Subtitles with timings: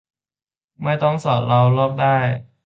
[0.83, 2.17] ไม่ต้องสอนเราลอกได้